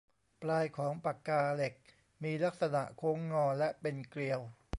[0.41, 1.73] ปลายของปากกาเหล็ก
[2.23, 4.39] มีลักษณะโค้งงอและเป็นเกลียว